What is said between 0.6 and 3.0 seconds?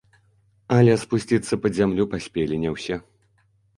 Але спусціцца пад зямлю паспелі не ўсе.